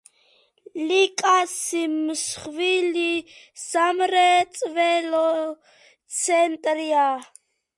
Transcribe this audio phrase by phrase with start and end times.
[0.91, 3.05] ლიკასი მსხვილი
[3.65, 5.23] სამრეწველო
[6.23, 7.07] ცენტრია.